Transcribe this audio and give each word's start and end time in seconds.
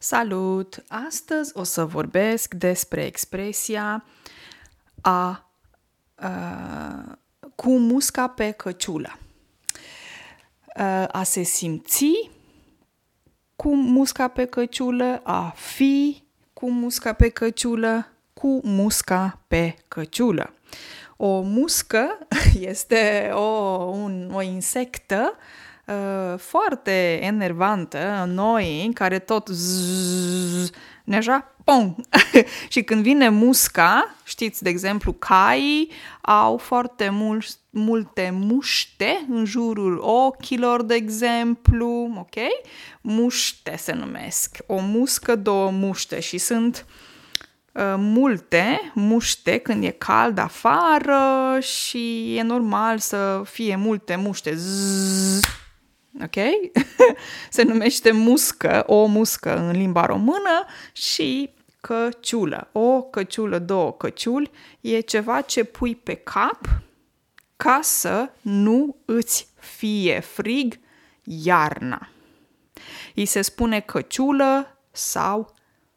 Salut! 0.00 0.84
Astăzi 0.88 1.50
o 1.54 1.62
să 1.62 1.84
vorbesc 1.84 2.54
despre 2.54 3.04
expresia 3.04 4.04
a, 5.00 5.50
a 6.14 7.18
cu 7.54 7.78
musca 7.78 8.28
pe 8.28 8.50
căciulă. 8.50 9.18
A, 10.74 11.06
a 11.06 11.22
se 11.22 11.42
simți 11.42 12.30
cu 13.56 13.74
musca 13.74 14.28
pe 14.28 14.44
căciulă, 14.44 15.20
a 15.24 15.52
fi 15.56 16.22
cu 16.52 16.70
musca 16.70 17.12
pe 17.12 17.28
căciulă, 17.28 18.08
cu 18.32 18.60
musca 18.64 19.40
pe 19.48 19.76
căciulă. 19.88 20.54
O 21.16 21.40
muscă 21.40 22.18
este 22.60 23.30
o, 23.32 23.40
un, 23.84 24.30
o 24.34 24.42
insectă 24.42 25.32
uh, 25.32 25.67
foarte 26.36 27.18
enervantă, 27.22 28.28
noi, 28.28 28.90
care 28.94 29.18
tot 29.18 29.48
zzz, 29.48 30.70
așa, 31.12 31.54
pom! 31.64 31.94
și 32.68 32.82
când 32.82 33.02
vine 33.02 33.28
musca, 33.28 34.14
știți, 34.24 34.62
de 34.62 34.68
exemplu, 34.68 35.12
caii 35.12 35.90
au 36.20 36.56
foarte 36.56 37.08
mul- 37.08 37.44
multe 37.70 38.30
muște 38.32 39.26
în 39.28 39.44
jurul 39.44 39.98
ochilor, 40.02 40.82
de 40.82 40.94
exemplu, 40.94 42.16
ok? 42.18 42.36
Muște 43.00 43.76
se 43.76 43.92
numesc. 43.92 44.56
O 44.66 44.80
muscă, 44.80 45.36
două 45.36 45.70
muște 45.70 46.20
și 46.20 46.38
sunt 46.38 46.86
uh, 46.88 47.06
Uh, 47.78 47.94
multe 47.96 48.92
muște 48.94 49.58
când 49.58 49.84
e 49.84 49.90
cald 49.90 50.38
afară 50.38 51.58
și 51.60 52.36
e 52.36 52.42
normal 52.42 52.98
să 52.98 53.42
fie 53.44 53.76
multe 53.76 54.16
muște. 54.16 54.54
Zzz, 54.54 55.40
ok? 56.22 56.36
Se 57.50 57.62
numește 57.62 58.10
muscă, 58.10 58.84
o 58.86 59.06
muscă 59.06 59.56
în 59.56 59.70
limba 59.70 60.06
română 60.06 60.64
și 60.92 61.50
căciulă. 61.80 62.68
O 62.72 63.02
căciulă, 63.02 63.58
două 63.58 63.92
căciuli 63.92 64.50
e 64.80 65.00
ceva 65.00 65.40
ce 65.40 65.64
pui 65.64 65.96
pe 65.96 66.14
cap 66.14 66.60
ca 67.56 67.78
să 67.82 68.30
nu 68.40 68.96
îți 69.04 69.48
fie 69.58 70.20
frig 70.20 70.78
iarna. 71.24 72.08
Îi 73.14 73.26
se 73.26 73.42
spune 73.42 73.80
căciulă 73.80 74.78
sau 74.90 75.54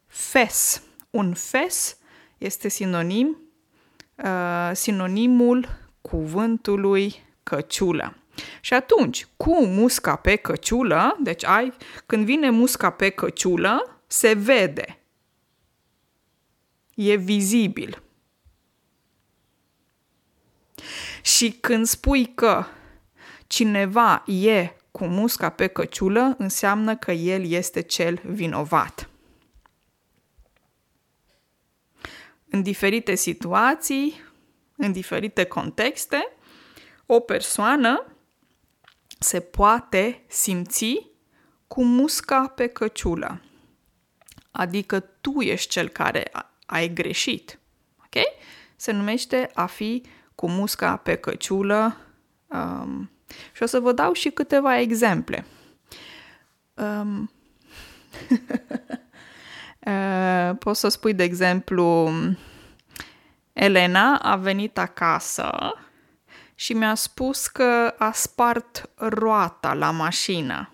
fes. 0.08 0.82
Un 1.10 1.34
fes 1.34 1.98
este 2.38 2.68
sinonim, 2.68 3.38
uh, 4.16 4.72
sinonimul 4.74 5.68
cuvântului 6.02 7.16
căciulă. 7.44 8.21
Și 8.62 8.74
atunci, 8.74 9.28
cu 9.38 9.66
musca 9.66 10.16
pe 10.16 10.36
căciulă, 10.36 11.18
deci 11.20 11.46
ai, 11.46 11.74
când 12.06 12.26
vine 12.26 12.50
musca 12.50 12.90
pe 12.90 13.10
căciulă, 13.10 14.02
se 14.08 14.34
vede. 14.34 15.00
E 16.96 17.16
vizibil. 17.16 18.04
Și 21.22 21.52
când 21.52 21.86
spui 21.86 22.34
că 22.34 22.66
cineva 23.48 24.24
e 24.28 24.70
cu 24.92 25.06
musca 25.06 25.50
pe 25.50 25.68
căciulă, 25.68 26.36
înseamnă 26.38 26.96
că 26.96 27.12
el 27.12 27.46
este 27.46 27.82
cel 27.82 28.22
vinovat. 28.26 29.12
în 32.52 32.62
diferite 32.62 33.16
situații, 33.16 34.22
în 34.78 34.92
diferite 34.92 35.44
contexte, 35.44 36.34
o 37.06 37.20
persoană 37.20 38.11
se 39.24 39.40
poate 39.40 40.24
simți 40.28 41.10
cu 41.68 41.84
musca 41.84 42.48
pe 42.48 42.68
căciulă. 42.68 43.42
Adică 44.52 45.00
tu 45.00 45.42
ești 45.42 45.70
cel 45.70 45.90
care 45.90 46.32
ai 46.66 46.94
greșit. 46.94 47.60
Ok? 47.98 48.24
Se 48.76 48.92
numește 48.92 49.50
a 49.54 49.66
fi 49.66 50.04
cu 50.36 50.50
musca 50.50 50.96
pe 50.96 51.16
căciulă. 51.16 51.98
Um, 52.48 53.12
și 53.54 53.64
o 53.64 53.66
să 53.66 53.80
vă 53.80 53.92
dau 53.92 54.14
și 54.14 54.30
câteva 54.30 54.80
exemple. 54.80 55.46
Um, 56.74 57.32
Uh, 59.86 60.58
poți 60.60 60.80
să 60.80 60.88
spui, 60.88 61.14
de 61.14 61.24
exemplu, 61.24 62.12
Elena 63.54 64.16
a 64.16 64.36
venit 64.36 64.78
acasă 64.78 65.74
și 66.62 66.74
mi-a 66.74 66.96
spus 66.96 67.48
că 67.48 67.94
a 67.98 68.12
spart 68.12 68.90
roata 68.96 69.74
la 69.74 69.92
mașină 69.92 70.74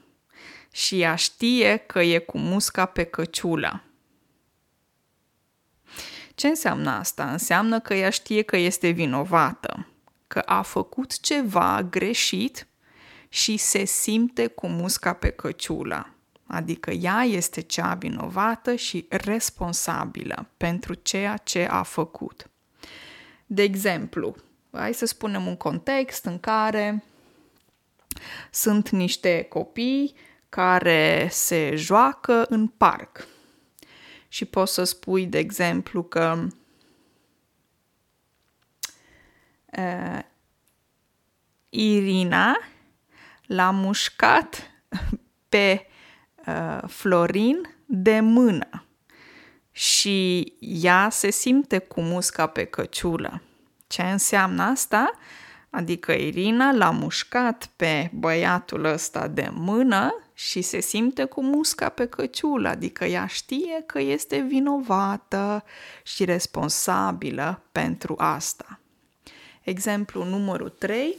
și 0.72 1.02
ea 1.02 1.16
știe 1.16 1.78
că 1.78 2.02
e 2.02 2.18
cu 2.18 2.38
musca 2.38 2.86
pe 2.86 3.04
căciulă. 3.04 3.84
Ce 6.36 6.48
înseamnă 6.48 6.90
asta? 6.90 7.32
Înseamnă 7.32 7.80
că 7.80 7.94
ea 7.94 8.10
știe 8.10 8.42
că 8.42 8.58
este 8.58 8.90
vinovată, 8.90 9.88
că 10.28 10.40
a 10.40 10.62
făcut 10.62 11.20
ceva 11.20 11.84
greșit 11.90 12.68
și 13.30 13.58
se 13.58 13.86
simte 13.86 14.48
cu 14.48 14.68
musca 14.68 15.14
pe 15.14 15.30
căciulă. 15.30 16.14
Adică 16.48 16.92
ea 16.92 17.22
este 17.22 17.62
cea 17.62 17.94
vinovată 17.94 18.76
și 18.76 19.06
responsabilă 19.10 20.50
pentru 20.58 20.94
ceea 20.94 21.38
ce 21.38 21.68
a 21.72 21.84
făcut. 21.84 22.50
De 23.46 23.62
exemplu, 23.62 24.36
hai 24.72 24.94
să 24.94 25.06
spunem 25.06 25.48
un 25.48 25.58
context 25.58 26.26
în 26.26 26.40
care 26.40 27.04
sunt 28.52 28.90
niște 28.90 29.44
copii 29.44 30.16
care 30.50 31.28
se 31.32 31.76
joacă 31.76 32.46
în 32.50 32.68
parc. 32.68 33.28
Și 34.28 34.46
poți 34.46 34.74
să 34.74 34.84
spui, 34.84 35.26
de 35.26 35.38
exemplu, 35.38 36.04
că 36.04 36.48
uh, 39.78 40.20
Irina 41.70 42.58
l-a 43.46 43.72
mușcat 43.72 44.72
pe 45.50 45.88
uh, 46.48 46.82
Florin 46.88 47.76
de 47.86 48.20
mână 48.20 48.86
și 49.72 50.54
ea 50.60 51.10
se 51.10 51.30
simte 51.30 51.78
cu 51.78 52.02
musca 52.02 52.48
pe 52.48 52.66
căciulă. 52.66 53.42
Ce 53.88 54.02
înseamnă 54.02 54.64
asta? 54.64 55.12
Adică 55.70 56.12
Irina 56.12 56.72
l-a 56.72 56.90
mușcat 56.90 57.70
pe 57.76 58.12
băiatul 58.14 58.84
ăsta 58.84 59.28
de 59.28 59.50
mână 59.54 60.22
și 60.34 60.62
se 60.62 60.80
simte 60.80 61.24
cu 61.24 61.44
musca 61.44 61.90
pe 61.90 62.08
căciulă, 62.08 62.70
adică 62.70 63.06
ea 63.06 63.26
știe 63.26 63.84
că 63.86 64.00
este 64.00 64.40
vinovată 64.40 65.64
și 66.04 66.26
responsabilă 66.26 67.62
pentru 67.72 68.16
asta. 68.18 68.80
Exemplu 69.62 70.24
numărul 70.24 70.70
3. 70.70 71.16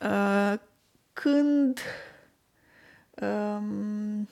Uh, 0.00 0.54
când 1.12 1.80
um, 3.20 4.28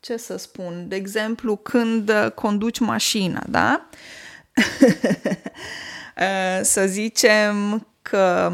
ce 0.00 0.16
să 0.16 0.36
spun, 0.36 0.88
de 0.88 0.96
exemplu, 0.96 1.56
când 1.56 2.08
uh, 2.08 2.30
conduci 2.30 2.78
mașina, 2.78 3.42
da? 3.48 3.88
Uh, 6.16 6.60
să 6.62 6.86
zicem 6.86 7.86
că 8.02 8.52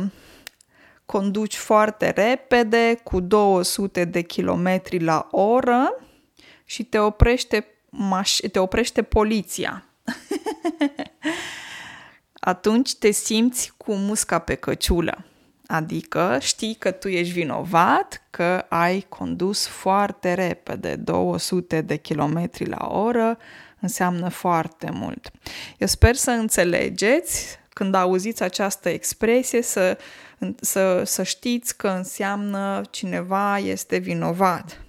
conduci 1.07 1.57
foarte 1.57 2.11
repede, 2.11 3.01
cu 3.05 3.21
200 3.21 4.05
de 4.05 4.21
kilometri 4.21 4.99
la 4.99 5.29
oră 5.31 6.01
și 6.65 6.84
te 6.84 6.99
oprește, 6.99 7.67
maș- 7.89 8.51
te 8.53 8.59
oprește 8.59 9.03
poliția. 9.03 9.84
Atunci 12.33 12.95
te 12.95 13.11
simți 13.11 13.73
cu 13.77 13.95
musca 13.95 14.39
pe 14.39 14.55
căciulă. 14.55 15.25
Adică 15.66 16.38
știi 16.41 16.75
că 16.75 16.91
tu 16.91 17.09
ești 17.09 17.32
vinovat, 17.32 18.22
că 18.31 18.65
ai 18.69 19.07
condus 19.09 19.66
foarte 19.66 20.34
repede, 20.34 20.97
200 20.97 21.80
de 21.80 21.97
kilometri 21.97 22.66
la 22.66 22.89
oră, 22.89 23.39
înseamnă 23.80 24.28
foarte 24.28 24.91
mult. 24.92 25.30
Eu 25.78 25.86
sper 25.86 26.15
să 26.15 26.30
înțelegeți 26.30 27.59
când 27.68 27.95
auziți 27.95 28.42
această 28.42 28.89
expresie, 28.89 29.63
să, 29.63 29.98
să, 30.60 31.03
să 31.04 31.22
știți 31.22 31.77
că 31.77 31.89
înseamnă 31.89 32.83
cineva 32.91 33.59
este 33.59 33.97
vinovat. 33.97 34.80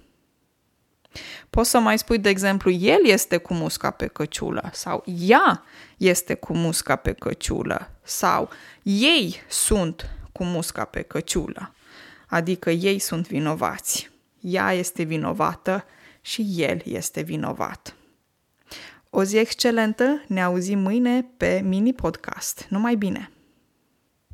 Poți 1.50 1.70
să 1.70 1.78
mai 1.78 1.98
spui, 1.98 2.18
de 2.18 2.28
exemplu, 2.28 2.70
el 2.70 3.00
este 3.06 3.36
cu 3.36 3.54
musca 3.54 3.90
pe 3.90 4.06
căciulă 4.06 4.70
sau 4.72 5.04
ea 5.20 5.64
este 5.96 6.34
cu 6.34 6.52
musca 6.52 6.96
pe 6.96 7.12
căciulă 7.12 7.90
sau 8.02 8.48
ei 8.82 9.36
sunt 9.48 10.17
cu 10.38 10.44
musca 10.44 10.84
pe 10.84 11.02
căciulă, 11.02 11.74
adică 12.26 12.70
ei 12.70 12.98
sunt 12.98 13.28
vinovați. 13.28 14.10
Ea 14.40 14.72
este 14.72 15.02
vinovată 15.02 15.84
și 16.20 16.54
el 16.56 16.82
este 16.84 17.20
vinovat. 17.20 17.94
O 19.10 19.22
zi 19.24 19.36
excelentă, 19.36 20.24
ne 20.26 20.42
auzim 20.42 20.78
mâine 20.78 21.26
pe 21.36 21.60
mini 21.64 21.92
podcast. 21.92 22.66
Numai 22.68 22.96
bine! 22.96 23.30